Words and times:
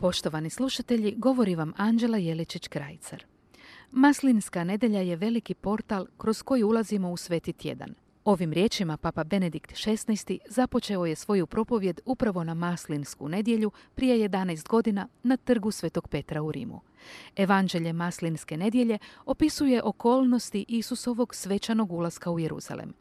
Poštovani 0.00 0.50
slušatelji, 0.50 1.14
govori 1.16 1.54
vam 1.54 1.72
Anđela 1.76 2.18
Jeličić-Krajcar. 2.18 3.22
Maslinska 3.90 4.64
nedelja 4.64 5.00
je 5.00 5.16
veliki 5.16 5.54
portal 5.54 6.06
kroz 6.18 6.42
koji 6.42 6.62
ulazimo 6.62 7.10
u 7.10 7.16
sveti 7.16 7.52
tjedan. 7.52 7.94
Ovim 8.24 8.52
riječima 8.52 8.96
Papa 8.96 9.24
Benedikt 9.24 9.72
XVI 9.72 10.38
započeo 10.48 11.06
je 11.06 11.16
svoju 11.16 11.46
propovjed 11.46 12.00
upravo 12.04 12.44
na 12.44 12.54
Maslinsku 12.54 13.28
nedjelju 13.28 13.70
prije 13.94 14.28
11 14.28 14.68
godina 14.68 15.08
na 15.22 15.36
trgu 15.36 15.70
Svetog 15.70 16.08
Petra 16.08 16.42
u 16.42 16.52
Rimu. 16.52 16.80
Evanđelje 17.36 17.92
Maslinske 17.92 18.56
nedjelje 18.56 18.98
opisuje 19.26 19.82
okolnosti 19.82 20.64
Isusovog 20.68 21.34
svečanog 21.34 21.92
ulaska 21.92 22.30
u 22.30 22.38
Jeruzalem. 22.38 22.94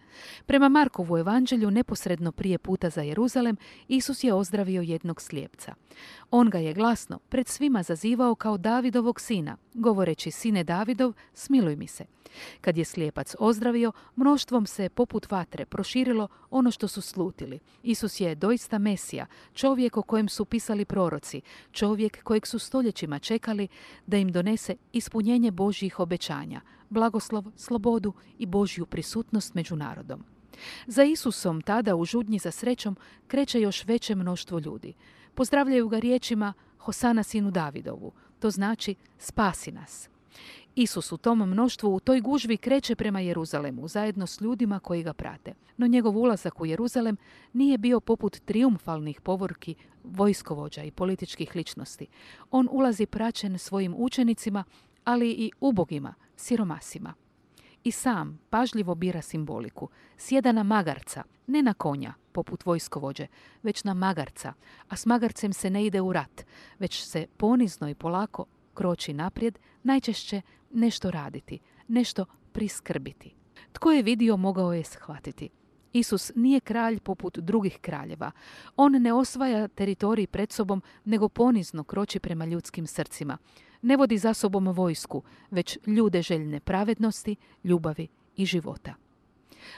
Prema 0.46 0.70
Markovu 0.70 1.18
evanđelju 1.18 1.72
neposredno 1.72 2.32
prije 2.32 2.58
puta 2.58 2.90
za 2.90 3.02
Jeruzalem 3.02 3.58
Isus 3.88 4.24
je 4.24 4.34
ozdravio 4.34 4.82
jednog 4.82 5.22
slijepca. 5.22 5.74
On 6.32 6.50
ga 6.50 6.58
je 6.58 6.74
glasno 6.74 7.20
pred 7.30 7.48
svima 7.48 7.84
zazivao 7.84 8.36
kao 8.36 8.58
Davidovog 8.58 9.22
sina, 9.22 9.58
govoreći 9.74 10.32
sine 10.32 10.64
Davidov, 10.64 11.14
smiluj 11.34 11.76
mi 11.76 11.88
se. 11.88 12.06
Kad 12.62 12.78
je 12.78 12.86
slijepac 12.86 13.36
ozdravio, 13.40 13.92
mnoštvom 14.16 14.66
se 14.66 14.90
poput 14.90 15.32
vatre 15.32 15.66
proširilo 15.66 16.28
ono 16.50 16.72
što 16.72 16.88
su 16.88 17.02
slutili. 17.02 17.60
Isus 17.84 18.20
je 18.20 18.36
doista 18.36 18.78
Mesija, 18.78 19.26
čovjek 19.54 19.98
o 19.98 20.02
kojem 20.02 20.30
su 20.30 20.46
pisali 20.46 20.86
proroci, 20.86 21.42
čovjek 21.72 22.24
kojeg 22.24 22.48
su 22.48 22.60
stoljećima 22.60 23.20
čekali 23.20 23.68
da 24.08 24.18
im 24.18 24.32
donese 24.32 24.76
ispunjenje 24.94 25.52
Božjih 25.52 26.00
obećanja, 26.00 26.62
blagoslov, 26.90 27.46
slobodu 27.56 28.14
i 28.38 28.46
Božju 28.46 28.86
prisutnost 28.86 29.54
među 29.54 29.76
narodom. 29.76 30.24
Za 30.88 31.04
Isusom 31.04 31.62
tada 31.62 31.96
u 31.96 32.06
žudnji 32.06 32.40
za 32.40 32.52
srećom 32.52 32.98
kreće 33.28 33.62
još 33.62 33.86
veće 33.86 34.16
mnoštvo 34.16 34.60
ljudi. 34.60 34.94
Pozdravljaju 35.36 35.88
ga 35.88 36.00
riječima 36.00 36.54
Hosana 36.78 37.24
sinu 37.24 37.52
Davidovu, 37.52 38.12
to 38.40 38.50
znači 38.50 38.96
spasi 39.18 39.72
nas. 39.72 40.10
Isus 40.76 41.12
u 41.12 41.18
tom 41.18 41.50
mnoštvu 41.50 41.96
u 41.96 42.00
toj 42.00 42.22
gužvi 42.22 42.58
kreće 42.58 42.96
prema 42.96 43.20
Jeruzalemu 43.20 43.88
zajedno 43.88 44.28
s 44.28 44.42
ljudima 44.42 44.80
koji 44.80 45.04
ga 45.04 45.14
prate. 45.14 45.54
No 45.78 45.88
njegov 45.88 46.18
ulazak 46.18 46.62
u 46.62 46.66
Jeruzalem 46.66 47.18
nije 47.54 47.78
bio 47.78 48.00
poput 48.00 48.40
triumfalnih 48.46 49.22
povorki 49.22 49.76
vojskovođa 50.04 50.84
i 50.84 50.92
političkih 50.92 51.56
ličnosti. 51.56 52.08
On 52.52 52.68
ulazi 52.72 53.06
praćen 53.06 53.60
svojim 53.60 53.96
učenicima, 53.98 54.64
ali 55.04 55.32
i 55.32 55.52
ubogima, 55.60 56.14
siromasima. 56.36 57.14
I 57.84 57.92
sam 57.92 58.40
pažljivo 58.50 58.96
bira 58.96 59.22
simboliku. 59.22 59.90
Sjeda 60.18 60.52
na 60.52 60.64
magarca, 60.64 61.24
ne 61.48 61.62
na 61.64 61.74
konja, 61.74 62.14
poput 62.32 62.66
vojskovođe, 62.66 63.28
već 63.64 63.84
na 63.84 63.94
magarca, 63.94 64.54
a 64.90 64.96
s 64.96 65.06
magarcem 65.06 65.54
se 65.54 65.70
ne 65.70 65.86
ide 65.86 66.02
u 66.02 66.14
rat, 66.14 66.46
već 66.80 67.04
se 67.04 67.28
ponizno 67.38 67.90
i 67.90 67.96
polako 67.96 68.46
kroči 68.74 69.14
naprijed, 69.14 69.60
najčešće 69.84 70.42
nešto 70.74 71.12
raditi, 71.12 71.60
nešto 71.88 72.26
priskrbiti. 72.52 73.36
Tko 73.72 73.92
je 73.92 74.04
vidio, 74.04 74.38
mogao 74.38 74.74
je 74.74 74.84
shvatiti. 74.84 75.50
Isus 75.96 76.32
nije 76.36 76.60
kralj 76.60 77.00
poput 77.00 77.38
drugih 77.38 77.78
kraljeva. 77.82 78.32
On 78.76 78.92
ne 78.92 79.14
osvaja 79.14 79.68
teritorij 79.68 80.28
pred 80.28 80.52
sobom, 80.52 80.82
nego 81.06 81.30
ponizno 81.30 81.84
kroči 81.84 82.20
prema 82.20 82.46
ljudskim 82.46 82.88
srcima. 82.88 83.38
Ne 83.82 83.98
vodi 83.98 84.18
za 84.18 84.34
sobom 84.34 84.68
vojsku, 84.68 85.24
već 85.52 85.78
ljude 85.86 86.22
željne 86.22 86.60
pravednosti, 86.60 87.36
ljubavi 87.64 88.08
i 88.36 88.46
života. 88.46 88.94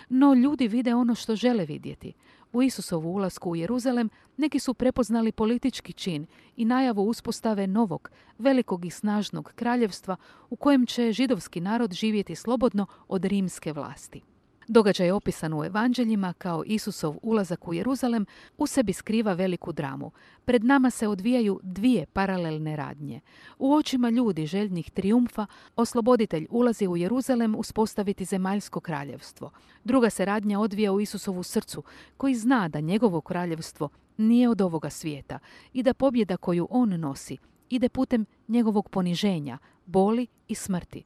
No 0.09 0.33
ljudi 0.33 0.67
vide 0.67 0.95
ono 0.95 1.15
što 1.15 1.35
žele 1.35 1.65
vidjeti. 1.65 2.13
U 2.53 2.63
Isusovu 2.63 3.13
ulasku 3.13 3.49
u 3.49 3.55
Jeruzalem 3.55 4.09
neki 4.37 4.59
su 4.59 4.73
prepoznali 4.73 5.31
politički 5.31 5.93
čin 5.93 6.25
i 6.55 6.65
najavu 6.65 7.03
uspostave 7.03 7.67
novog, 7.67 8.09
velikog 8.37 8.85
i 8.85 8.89
snažnog 8.89 9.51
kraljevstva 9.55 10.15
u 10.49 10.55
kojem 10.55 10.85
će 10.85 11.11
židovski 11.11 11.61
narod 11.61 11.93
živjeti 11.93 12.35
slobodno 12.35 12.85
od 13.07 13.25
rimske 13.25 13.73
vlasti. 13.73 14.21
Događaj 14.67 15.11
opisan 15.11 15.53
u 15.53 15.63
evanđeljima 15.63 16.33
kao 16.33 16.63
Isusov 16.65 17.15
ulazak 17.21 17.67
u 17.67 17.73
Jeruzalem 17.73 18.25
u 18.57 18.67
sebi 18.67 18.93
skriva 18.93 19.33
veliku 19.33 19.71
dramu. 19.71 20.11
Pred 20.45 20.63
nama 20.63 20.89
se 20.89 21.07
odvijaju 21.07 21.59
dvije 21.63 22.05
paralelne 22.05 22.75
radnje. 22.75 23.21
U 23.59 23.73
očima 23.73 24.09
ljudi 24.09 24.45
željnih 24.45 24.91
triumfa 24.91 25.45
osloboditelj 25.75 26.47
ulazi 26.49 26.87
u 26.87 26.97
Jeruzalem 26.97 27.55
uspostaviti 27.55 28.25
zemaljsko 28.25 28.79
kraljevstvo. 28.79 29.51
Druga 29.83 30.09
se 30.09 30.25
radnja 30.25 30.59
odvija 30.59 30.91
u 30.91 31.01
Isusovu 31.01 31.43
srcu 31.43 31.83
koji 32.17 32.35
zna 32.35 32.67
da 32.67 32.79
njegovo 32.79 33.21
kraljevstvo 33.21 33.89
nije 34.17 34.49
od 34.49 34.61
ovoga 34.61 34.89
svijeta 34.89 35.39
i 35.73 35.83
da 35.83 35.93
pobjeda 35.93 36.37
koju 36.37 36.67
on 36.69 36.99
nosi 36.99 37.37
ide 37.69 37.89
putem 37.89 38.25
njegovog 38.47 38.89
poniženja, 38.89 39.57
boli 39.85 40.27
i 40.47 40.55
smrti. 40.55 41.03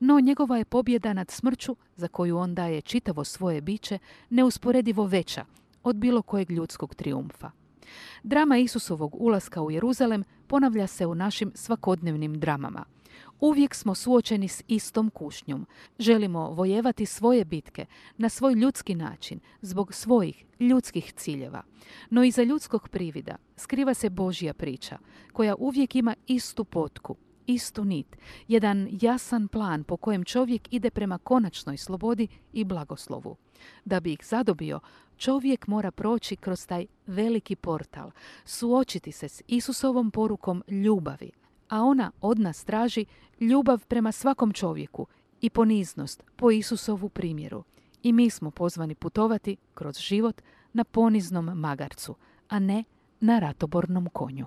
No 0.00 0.20
njegova 0.20 0.58
je 0.58 0.64
pobjeda 0.64 1.12
nad 1.12 1.30
smrću, 1.30 1.76
za 1.96 2.08
koju 2.08 2.38
on 2.38 2.54
daje 2.54 2.80
čitavo 2.80 3.24
svoje 3.24 3.60
biće, 3.60 3.98
neusporedivo 4.30 5.06
veća 5.06 5.44
od 5.82 5.96
bilo 5.96 6.22
kojeg 6.22 6.50
ljudskog 6.50 6.94
triumfa. 6.94 7.50
Drama 8.22 8.58
Isusovog 8.58 9.14
ulaska 9.14 9.62
u 9.62 9.70
Jeruzalem 9.70 10.24
ponavlja 10.46 10.86
se 10.86 11.06
u 11.06 11.14
našim 11.14 11.52
svakodnevnim 11.54 12.40
dramama. 12.40 12.84
Uvijek 13.40 13.74
smo 13.74 13.94
suočeni 13.94 14.48
s 14.48 14.62
istom 14.68 15.10
kušnjom. 15.10 15.66
Želimo 15.98 16.50
vojevati 16.50 17.06
svoje 17.06 17.44
bitke 17.44 17.86
na 18.16 18.28
svoj 18.28 18.54
ljudski 18.54 18.94
način, 18.94 19.40
zbog 19.60 19.94
svojih 19.94 20.44
ljudskih 20.60 21.12
ciljeva. 21.12 21.62
No 22.10 22.24
iza 22.24 22.42
ljudskog 22.42 22.88
privida 22.88 23.36
skriva 23.56 23.94
se 23.94 24.10
Božja 24.10 24.54
priča, 24.54 24.98
koja 25.32 25.54
uvijek 25.58 25.94
ima 25.94 26.14
istu 26.26 26.64
potku, 26.64 27.16
istu 27.46 27.84
nit, 27.84 28.16
jedan 28.48 28.88
jasan 29.00 29.48
plan 29.48 29.84
po 29.84 29.96
kojem 29.96 30.24
čovjek 30.24 30.72
ide 30.72 30.90
prema 30.90 31.18
konačnoj 31.18 31.76
slobodi 31.76 32.28
i 32.52 32.64
blagoslovu. 32.64 33.36
Da 33.84 34.00
bi 34.00 34.12
ih 34.12 34.18
zadobio, 34.22 34.80
čovjek 35.16 35.66
mora 35.66 35.90
proći 35.90 36.36
kroz 36.36 36.66
taj 36.66 36.86
veliki 37.06 37.56
portal, 37.56 38.10
suočiti 38.44 39.12
se 39.12 39.28
s 39.28 39.42
Isusovom 39.46 40.10
porukom 40.10 40.62
ljubavi, 40.68 41.30
a 41.68 41.82
ona 41.82 42.10
od 42.20 42.38
nas 42.38 42.64
traži 42.64 43.04
ljubav 43.40 43.86
prema 43.88 44.12
svakom 44.12 44.52
čovjeku 44.52 45.06
i 45.40 45.50
poniznost 45.50 46.22
po 46.36 46.50
Isusovu 46.50 47.08
primjeru. 47.08 47.64
I 48.02 48.12
mi 48.12 48.30
smo 48.30 48.50
pozvani 48.50 48.94
putovati 48.94 49.56
kroz 49.74 49.98
život 49.98 50.42
na 50.72 50.84
poniznom 50.84 51.44
magarcu, 51.44 52.14
a 52.48 52.58
ne 52.58 52.84
na 53.20 53.38
ratobornom 53.38 54.08
konju. 54.12 54.46